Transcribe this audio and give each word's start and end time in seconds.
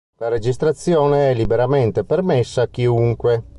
La 0.17 0.29
registrazione 0.29 1.29
è 1.29 1.35
liberamente 1.35 2.03
permessa 2.03 2.63
a 2.63 2.67
chiunque. 2.67 3.43